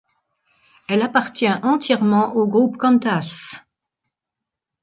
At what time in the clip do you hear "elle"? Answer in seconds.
0.87-1.03